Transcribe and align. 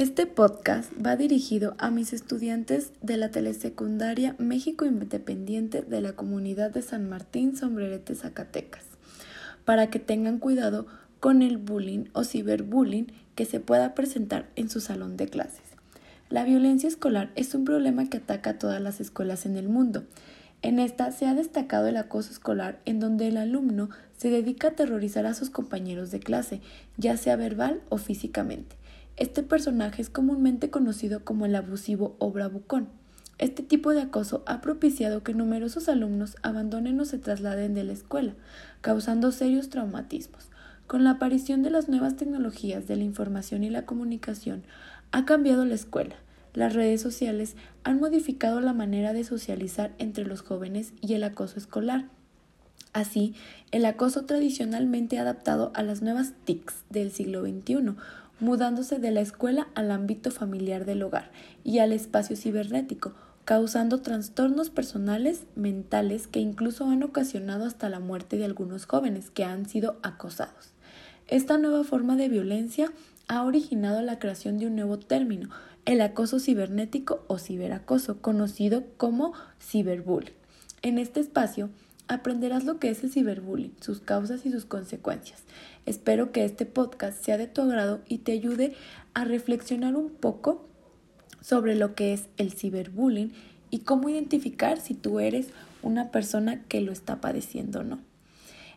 Este 0.00 0.24
podcast 0.24 0.90
va 1.04 1.14
dirigido 1.14 1.74
a 1.76 1.90
mis 1.90 2.14
estudiantes 2.14 2.92
de 3.02 3.18
la 3.18 3.30
telesecundaria 3.30 4.34
México 4.38 4.86
Independiente 4.86 5.82
de 5.82 6.00
la 6.00 6.14
comunidad 6.14 6.70
de 6.70 6.80
San 6.80 7.06
Martín, 7.06 7.54
Sombrerete, 7.54 8.14
Zacatecas, 8.14 8.86
para 9.66 9.90
que 9.90 9.98
tengan 9.98 10.38
cuidado 10.38 10.86
con 11.20 11.42
el 11.42 11.58
bullying 11.58 12.06
o 12.14 12.24
ciberbullying 12.24 13.12
que 13.34 13.44
se 13.44 13.60
pueda 13.60 13.94
presentar 13.94 14.48
en 14.56 14.70
su 14.70 14.80
salón 14.80 15.18
de 15.18 15.28
clases. 15.28 15.66
La 16.30 16.44
violencia 16.44 16.88
escolar 16.88 17.30
es 17.34 17.54
un 17.54 17.66
problema 17.66 18.08
que 18.08 18.16
ataca 18.16 18.52
a 18.52 18.58
todas 18.58 18.80
las 18.80 19.02
escuelas 19.02 19.44
en 19.44 19.58
el 19.58 19.68
mundo. 19.68 20.06
En 20.62 20.78
esta 20.78 21.12
se 21.12 21.26
ha 21.26 21.34
destacado 21.34 21.88
el 21.88 21.98
acoso 21.98 22.30
escolar 22.32 22.80
en 22.86 23.00
donde 23.00 23.28
el 23.28 23.36
alumno 23.36 23.90
se 24.16 24.30
dedica 24.30 24.68
a 24.68 24.70
aterrorizar 24.70 25.26
a 25.26 25.34
sus 25.34 25.50
compañeros 25.50 26.10
de 26.10 26.20
clase, 26.20 26.62
ya 26.96 27.18
sea 27.18 27.36
verbal 27.36 27.82
o 27.90 27.98
físicamente. 27.98 28.79
Este 29.16 29.42
personaje 29.42 30.02
es 30.02 30.10
comúnmente 30.10 30.70
conocido 30.70 31.24
como 31.24 31.46
el 31.46 31.54
abusivo 31.54 32.16
o 32.18 32.30
bravucón. 32.30 32.88
Este 33.38 33.62
tipo 33.62 33.92
de 33.92 34.02
acoso 34.02 34.42
ha 34.46 34.60
propiciado 34.60 35.22
que 35.22 35.32
numerosos 35.32 35.88
alumnos 35.88 36.36
abandonen 36.42 37.00
o 37.00 37.04
se 37.04 37.18
trasladen 37.18 37.74
de 37.74 37.84
la 37.84 37.92
escuela, 37.92 38.34
causando 38.82 39.32
serios 39.32 39.70
traumatismos. 39.70 40.50
Con 40.86 41.04
la 41.04 41.12
aparición 41.12 41.62
de 41.62 41.70
las 41.70 41.88
nuevas 41.88 42.16
tecnologías 42.16 42.86
de 42.86 42.96
la 42.96 43.04
información 43.04 43.64
y 43.64 43.70
la 43.70 43.86
comunicación, 43.86 44.62
ha 45.12 45.24
cambiado 45.24 45.64
la 45.64 45.74
escuela. 45.74 46.16
Las 46.52 46.74
redes 46.74 47.00
sociales 47.00 47.56
han 47.84 48.00
modificado 48.00 48.60
la 48.60 48.72
manera 48.72 49.12
de 49.12 49.24
socializar 49.24 49.92
entre 49.98 50.26
los 50.26 50.42
jóvenes 50.42 50.92
y 51.00 51.14
el 51.14 51.24
acoso 51.24 51.58
escolar. 51.58 52.08
Así, 52.92 53.34
el 53.70 53.84
acoso 53.84 54.24
tradicionalmente 54.24 55.18
adaptado 55.18 55.70
a 55.74 55.82
las 55.82 56.02
nuevas 56.02 56.32
TICs 56.44 56.84
del 56.90 57.12
siglo 57.12 57.42
XXI, 57.42 57.94
mudándose 58.40 58.98
de 58.98 59.10
la 59.10 59.20
escuela 59.20 59.68
al 59.74 59.90
ámbito 59.90 60.30
familiar 60.30 60.84
del 60.84 61.02
hogar 61.02 61.30
y 61.64 61.78
al 61.78 61.92
espacio 61.92 62.36
cibernético, 62.36 63.14
causando 63.44 64.00
trastornos 64.00 64.70
personales, 64.70 65.44
mentales, 65.56 66.26
que 66.26 66.40
incluso 66.40 66.86
han 66.86 67.02
ocasionado 67.02 67.64
hasta 67.64 67.88
la 67.88 68.00
muerte 68.00 68.36
de 68.36 68.44
algunos 68.44 68.86
jóvenes 68.86 69.30
que 69.30 69.44
han 69.44 69.68
sido 69.68 69.98
acosados. 70.02 70.72
Esta 71.26 71.58
nueva 71.58 71.84
forma 71.84 72.16
de 72.16 72.28
violencia 72.28 72.92
ha 73.28 73.44
originado 73.44 74.02
la 74.02 74.18
creación 74.18 74.58
de 74.58 74.66
un 74.66 74.76
nuevo 74.76 74.98
término, 74.98 75.50
el 75.84 76.00
acoso 76.00 76.40
cibernético 76.40 77.24
o 77.28 77.38
ciberacoso, 77.38 78.20
conocido 78.20 78.84
como 78.96 79.32
ciberbullying. 79.60 80.34
En 80.82 80.98
este 80.98 81.20
espacio, 81.20 81.70
aprenderás 82.10 82.64
lo 82.64 82.80
que 82.80 82.90
es 82.90 83.04
el 83.04 83.12
ciberbullying, 83.12 83.72
sus 83.80 84.00
causas 84.00 84.44
y 84.44 84.50
sus 84.50 84.64
consecuencias. 84.64 85.44
Espero 85.86 86.32
que 86.32 86.44
este 86.44 86.66
podcast 86.66 87.24
sea 87.24 87.38
de 87.38 87.46
tu 87.46 87.62
agrado 87.62 88.00
y 88.08 88.18
te 88.18 88.32
ayude 88.32 88.74
a 89.14 89.24
reflexionar 89.24 89.94
un 89.94 90.10
poco 90.10 90.66
sobre 91.40 91.76
lo 91.76 91.94
que 91.94 92.12
es 92.12 92.26
el 92.36 92.52
ciberbullying 92.52 93.32
y 93.70 93.80
cómo 93.80 94.08
identificar 94.08 94.80
si 94.80 94.94
tú 94.94 95.20
eres 95.20 95.50
una 95.82 96.10
persona 96.10 96.64
que 96.64 96.80
lo 96.80 96.90
está 96.90 97.20
padeciendo 97.20 97.80
o 97.80 97.84
no. 97.84 98.00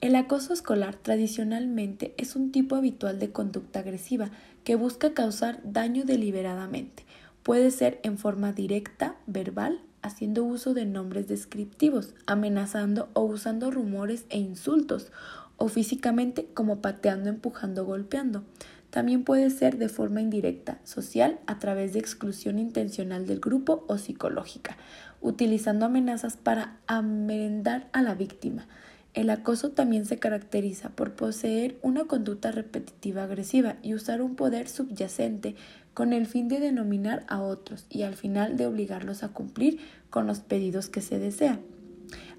El 0.00 0.14
acoso 0.14 0.52
escolar 0.52 0.94
tradicionalmente 0.94 2.14
es 2.18 2.36
un 2.36 2.52
tipo 2.52 2.76
habitual 2.76 3.18
de 3.18 3.32
conducta 3.32 3.80
agresiva 3.80 4.30
que 4.62 4.76
busca 4.76 5.14
causar 5.14 5.60
daño 5.64 6.04
deliberadamente. 6.04 7.04
Puede 7.42 7.72
ser 7.72 7.98
en 8.04 8.18
forma 8.18 8.52
directa, 8.52 9.16
verbal, 9.26 9.80
haciendo 10.06 10.44
uso 10.44 10.74
de 10.74 10.86
nombres 10.86 11.28
descriptivos, 11.28 12.14
amenazando 12.26 13.08
o 13.12 13.22
usando 13.22 13.70
rumores 13.70 14.24
e 14.30 14.38
insultos, 14.38 15.12
o 15.56 15.68
físicamente 15.68 16.48
como 16.54 16.80
pateando, 16.80 17.28
empujando, 17.28 17.84
golpeando. 17.84 18.44
También 18.90 19.24
puede 19.24 19.50
ser 19.50 19.78
de 19.78 19.88
forma 19.88 20.20
indirecta, 20.20 20.78
social, 20.84 21.38
a 21.46 21.58
través 21.58 21.92
de 21.92 21.98
exclusión 21.98 22.58
intencional 22.58 23.26
del 23.26 23.40
grupo 23.40 23.84
o 23.88 23.98
psicológica, 23.98 24.76
utilizando 25.20 25.86
amenazas 25.86 26.36
para 26.36 26.76
amendar 26.86 27.88
a 27.92 28.02
la 28.02 28.14
víctima. 28.14 28.66
El 29.12 29.30
acoso 29.30 29.70
también 29.70 30.04
se 30.04 30.18
caracteriza 30.18 30.90
por 30.90 31.12
poseer 31.12 31.78
una 31.80 32.04
conducta 32.04 32.52
repetitiva 32.52 33.24
agresiva 33.24 33.76
y 33.82 33.94
usar 33.94 34.20
un 34.20 34.36
poder 34.36 34.68
subyacente 34.68 35.56
con 35.96 36.12
el 36.12 36.26
fin 36.26 36.46
de 36.48 36.60
denominar 36.60 37.24
a 37.26 37.40
otros 37.40 37.86
y 37.88 38.02
al 38.02 38.16
final 38.16 38.58
de 38.58 38.66
obligarlos 38.66 39.22
a 39.22 39.30
cumplir 39.30 39.78
con 40.10 40.26
los 40.26 40.40
pedidos 40.40 40.90
que 40.90 41.00
se 41.00 41.18
desea. 41.18 41.58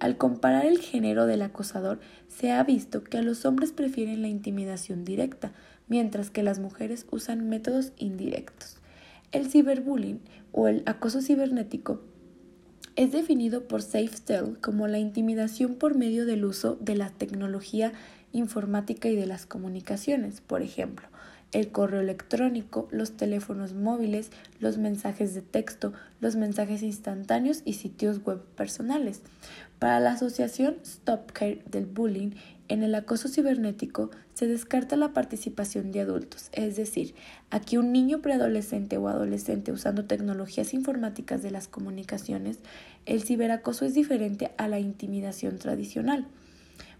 Al 0.00 0.16
comparar 0.16 0.64
el 0.64 0.78
género 0.78 1.26
del 1.26 1.42
acosador, 1.42 2.00
se 2.28 2.50
ha 2.50 2.64
visto 2.64 3.04
que 3.04 3.20
los 3.20 3.44
hombres 3.44 3.72
prefieren 3.72 4.22
la 4.22 4.28
intimidación 4.28 5.04
directa, 5.04 5.52
mientras 5.86 6.30
que 6.30 6.42
las 6.42 6.60
mujeres 6.60 7.04
usan 7.10 7.50
métodos 7.50 7.92
indirectos. 7.98 8.78
El 9.32 9.50
ciberbullying 9.50 10.20
o 10.52 10.66
el 10.66 10.82
acoso 10.86 11.20
cibernético 11.20 12.00
es 12.96 13.12
definido 13.12 13.68
por 13.68 13.82
SafeTel 13.82 14.60
como 14.62 14.88
la 14.88 14.98
intimidación 14.98 15.74
por 15.74 15.94
medio 15.94 16.24
del 16.24 16.46
uso 16.46 16.78
de 16.80 16.96
la 16.96 17.10
tecnología 17.10 17.92
informática 18.32 19.10
y 19.10 19.14
de 19.14 19.26
las 19.26 19.44
comunicaciones, 19.44 20.40
por 20.40 20.62
ejemplo, 20.62 21.06
el 21.52 21.70
correo 21.70 22.00
electrónico, 22.00 22.88
los 22.90 23.16
teléfonos 23.16 23.74
móviles, 23.74 24.30
los 24.58 24.78
mensajes 24.78 25.34
de 25.34 25.42
texto, 25.42 25.92
los 26.20 26.34
mensajes 26.34 26.82
instantáneos 26.82 27.62
y 27.64 27.74
sitios 27.74 28.24
web 28.24 28.42
personales. 28.56 29.20
Para 29.78 30.00
la 30.00 30.12
asociación 30.12 30.76
Stop 30.82 31.32
Care 31.32 31.62
del 31.66 31.86
Bullying, 31.86 32.30
en 32.68 32.82
el 32.82 32.94
acoso 32.94 33.28
cibernético 33.28 34.10
se 34.32 34.46
descarta 34.46 34.96
la 34.96 35.12
participación 35.12 35.92
de 35.92 36.00
adultos, 36.00 36.48
es 36.52 36.76
decir, 36.76 37.14
aquí 37.50 37.76
un 37.76 37.92
niño 37.92 38.22
preadolescente 38.22 38.96
o 38.96 39.08
adolescente 39.08 39.72
usando 39.72 40.06
tecnologías 40.06 40.72
informáticas 40.72 41.42
de 41.42 41.50
las 41.50 41.68
comunicaciones, 41.68 42.60
el 43.04 43.22
ciberacoso 43.22 43.84
es 43.84 43.92
diferente 43.92 44.52
a 44.56 44.68
la 44.68 44.78
intimidación 44.78 45.58
tradicional 45.58 46.26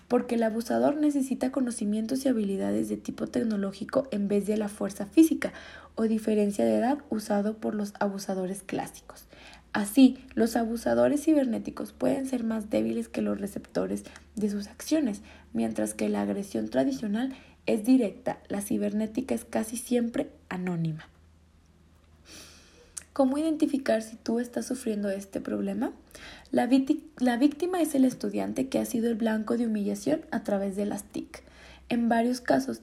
porque 0.08 0.34
el 0.34 0.42
abusador 0.42 0.96
necesita 0.96 1.52
conocimientos 1.52 2.24
y 2.24 2.28
habilidades 2.28 2.88
de 2.88 2.96
tipo 2.96 3.26
tecnológico 3.26 4.08
en 4.10 4.28
vez 4.28 4.46
de 4.46 4.56
la 4.56 4.68
fuerza 4.68 5.06
física 5.06 5.52
o 5.94 6.04
diferencia 6.04 6.64
de 6.64 6.76
edad 6.76 6.98
usado 7.10 7.56
por 7.56 7.74
los 7.74 7.94
abusadores 8.00 8.62
clásicos. 8.62 9.26
Así, 9.72 10.18
los 10.34 10.56
abusadores 10.56 11.24
cibernéticos 11.24 11.92
pueden 11.92 12.26
ser 12.26 12.44
más 12.44 12.68
débiles 12.68 13.08
que 13.08 13.22
los 13.22 13.40
receptores 13.40 14.04
de 14.36 14.50
sus 14.50 14.68
acciones, 14.68 15.22
mientras 15.54 15.94
que 15.94 16.10
la 16.10 16.20
agresión 16.20 16.68
tradicional 16.68 17.34
es 17.64 17.84
directa, 17.84 18.38
la 18.48 18.60
cibernética 18.60 19.34
es 19.34 19.44
casi 19.44 19.76
siempre 19.76 20.30
anónima. 20.48 21.08
¿Cómo 23.12 23.36
identificar 23.36 24.00
si 24.00 24.16
tú 24.16 24.40
estás 24.40 24.64
sufriendo 24.64 25.10
este 25.10 25.42
problema? 25.42 25.92
La, 26.50 26.66
víctima 26.66 27.82
es 27.82 27.94
el 27.94 28.06
estudiante 28.06 28.68
que 28.68 28.78
ha 28.78 28.86
sido 28.86 29.10
el 29.10 29.16
blanco 29.16 29.58
de 29.58 29.66
humillación 29.66 30.22
a 30.30 30.44
través 30.44 30.76
de 30.76 30.86
las 30.86 31.04
TIC. 31.04 31.42
En 31.90 32.08
varios 32.08 32.40
casos, 32.40 32.80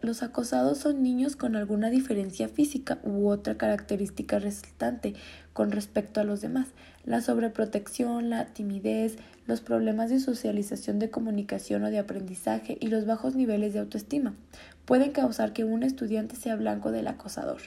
los 0.00 0.22
acosados 0.22 0.78
son 0.78 1.02
niños 1.02 1.36
con 1.36 1.56
alguna 1.56 1.90
diferencia 1.90 2.48
física 2.48 3.00
u 3.02 3.28
otra 3.28 3.58
característica 3.58 4.38
resultante 4.38 5.12
con 5.52 5.72
respecto 5.72 6.22
a 6.22 6.24
los 6.24 6.40
demás. 6.40 6.68
La 7.04 7.20
sobreprotección, 7.20 8.30
la 8.30 8.46
timidez, 8.46 9.16
los 9.46 9.60
problemas 9.60 10.08
de 10.08 10.20
socialización 10.20 10.98
de 10.98 11.10
comunicación 11.10 11.84
o 11.84 11.90
de 11.90 11.98
aprendizaje 11.98 12.78
y 12.80 12.86
los 12.86 13.04
bajos 13.04 13.34
niveles 13.34 13.74
de 13.74 13.80
autoestima 13.80 14.34
pueden 14.86 15.12
causar 15.12 15.52
que 15.52 15.64
un 15.64 15.82
estudiante 15.82 16.34
sea 16.34 16.56
blanco 16.56 16.92
del 16.92 17.08
acosador. 17.08 17.60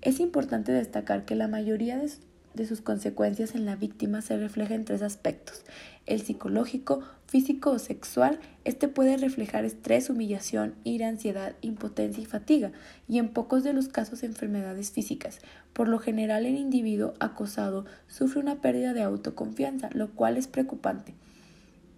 Es 0.00 0.20
importante 0.20 0.70
destacar 0.70 1.24
que 1.24 1.34
la 1.34 1.48
mayoría 1.48 1.98
de, 1.98 2.66
sus 2.66 2.80
consecuencias 2.80 3.54
en 3.54 3.66
la 3.66 3.74
víctima 3.74 4.22
se 4.22 4.36
refleja 4.36 4.74
en 4.74 4.84
tres 4.84 5.02
aspectos. 5.02 5.64
El 6.06 6.20
psicológico, 6.22 7.02
físico 7.26 7.70
o 7.70 7.78
sexual, 7.78 8.38
este 8.64 8.86
puede 8.86 9.16
reflejar 9.16 9.64
estrés, 9.64 10.08
humillación, 10.08 10.74
ira, 10.84 11.08
ansiedad, 11.08 11.56
impotencia 11.62 12.22
y 12.22 12.26
fatiga, 12.26 12.70
y 13.08 13.18
en 13.18 13.28
pocos 13.28 13.64
de 13.64 13.72
los 13.72 13.88
casos 13.88 14.22
enfermedades 14.22 14.92
físicas. 14.92 15.40
Por 15.72 15.88
lo 15.88 15.98
general 15.98 16.46
el 16.46 16.56
individuo 16.56 17.14
acosado 17.18 17.84
sufre 18.06 18.40
una 18.40 18.60
pérdida 18.60 18.92
de 18.92 19.02
autoconfianza, 19.02 19.90
lo 19.92 20.10
cual 20.10 20.36
es 20.36 20.46
preocupante 20.46 21.14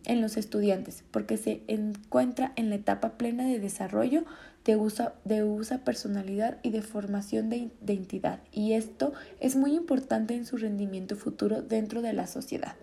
en 0.04 0.20
los 0.20 0.36
estudiantes 0.36 1.04
porque 1.10 1.36
se 1.36 1.62
encuentra 1.68 2.52
en 2.56 2.70
la 2.70 2.76
etapa 2.76 3.18
plena 3.18 3.44
de 3.44 3.58
desarrollo 3.58 4.24
de 4.64 4.76
usa, 4.76 5.14
de 5.24 5.44
usa 5.44 5.84
personalidad 5.84 6.58
y 6.62 6.70
de 6.70 6.82
formación 6.82 7.48
de 7.48 7.70
identidad 7.82 8.40
y 8.52 8.72
esto 8.74 9.12
es 9.40 9.56
muy 9.56 9.74
importante 9.74 10.34
en 10.34 10.46
su 10.46 10.56
rendimiento 10.56 11.16
futuro 11.16 11.62
dentro 11.62 12.02
de 12.02 12.12
la 12.12 12.26
sociedad. 12.26 12.74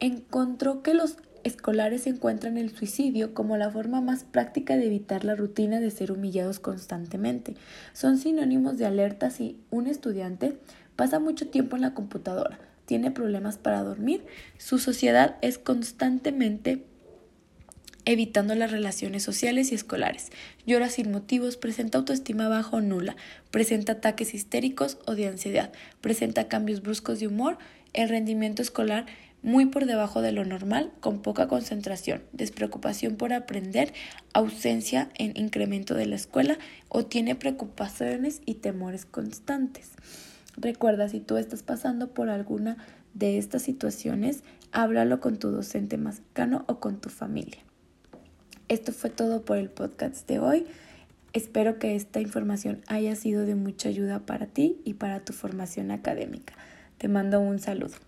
Encontró 0.00 0.82
que 0.82 0.94
los 0.94 1.16
escolares 1.46 2.06
encuentran 2.08 2.58
el 2.58 2.70
suicidio 2.70 3.32
como 3.32 3.56
la 3.56 3.70
forma 3.70 4.00
más 4.00 4.24
práctica 4.24 4.76
de 4.76 4.86
evitar 4.86 5.24
la 5.24 5.36
rutina 5.36 5.78
de 5.78 5.92
ser 5.92 6.10
humillados 6.10 6.58
constantemente. 6.58 7.54
Son 7.92 8.18
sinónimos 8.18 8.78
de 8.78 8.86
alerta 8.86 9.30
si 9.30 9.60
un 9.70 9.86
estudiante 9.86 10.58
pasa 10.96 11.20
mucho 11.20 11.48
tiempo 11.48 11.76
en 11.76 11.82
la 11.82 11.94
computadora, 11.94 12.58
tiene 12.84 13.10
problemas 13.10 13.58
para 13.58 13.82
dormir, 13.82 14.24
su 14.58 14.78
sociedad 14.78 15.36
es 15.40 15.58
constantemente 15.58 16.84
evitando 18.06 18.54
las 18.54 18.70
relaciones 18.70 19.22
sociales 19.22 19.70
y 19.70 19.74
escolares. 19.74 20.30
Llora 20.64 20.88
sin 20.88 21.10
motivos, 21.10 21.58
presenta 21.58 21.98
autoestima 21.98 22.48
baja 22.48 22.76
o 22.76 22.80
nula, 22.80 23.16
presenta 23.50 23.92
ataques 23.92 24.32
histéricos 24.32 24.96
o 25.06 25.14
de 25.14 25.26
ansiedad, 25.26 25.72
presenta 26.00 26.48
cambios 26.48 26.80
bruscos 26.80 27.20
de 27.20 27.26
humor, 27.26 27.58
el 27.92 28.08
rendimiento 28.08 28.62
escolar 28.62 29.06
muy 29.42 29.66
por 29.66 29.86
debajo 29.86 30.22
de 30.22 30.32
lo 30.32 30.44
normal, 30.44 30.92
con 31.00 31.20
poca 31.20 31.46
concentración, 31.46 32.22
despreocupación 32.32 33.16
por 33.16 33.32
aprender, 33.32 33.92
ausencia 34.32 35.10
en 35.16 35.36
incremento 35.36 35.94
de 35.94 36.06
la 36.06 36.16
escuela 36.16 36.58
o 36.88 37.04
tiene 37.04 37.34
preocupaciones 37.34 38.40
y 38.46 38.54
temores 38.54 39.04
constantes. 39.04 39.90
Recuerda, 40.56 41.08
si 41.08 41.20
tú 41.20 41.36
estás 41.36 41.62
pasando 41.62 42.08
por 42.08 42.30
alguna 42.30 42.76
de 43.14 43.38
estas 43.38 43.62
situaciones, 43.62 44.42
háblalo 44.72 45.20
con 45.20 45.38
tu 45.38 45.50
docente 45.50 45.96
más 45.96 46.16
cercano 46.16 46.64
o 46.66 46.80
con 46.80 47.00
tu 47.00 47.08
familia. 47.08 47.65
Esto 48.68 48.90
fue 48.90 49.10
todo 49.10 49.42
por 49.42 49.58
el 49.58 49.70
podcast 49.70 50.26
de 50.26 50.40
hoy. 50.40 50.66
Espero 51.32 51.78
que 51.78 51.94
esta 51.94 52.20
información 52.20 52.82
haya 52.88 53.14
sido 53.14 53.46
de 53.46 53.54
mucha 53.54 53.88
ayuda 53.88 54.26
para 54.26 54.46
ti 54.46 54.80
y 54.84 54.94
para 54.94 55.20
tu 55.20 55.32
formación 55.32 55.92
académica. 55.92 56.54
Te 56.98 57.06
mando 57.06 57.38
un 57.38 57.60
saludo. 57.60 58.05